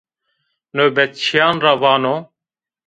[0.75, 2.15] Nobetçîyan ra vano